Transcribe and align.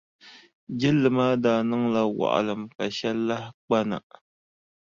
Jilli 0.79 1.09
maa 1.17 1.33
daa 1.43 1.59
niŋla 1.69 2.01
waɣilim 2.19 2.61
ka 2.75 2.85
shɛli 2.97 3.23
lahi 3.29 3.49
kpa 3.65 3.77
na. 3.89 3.97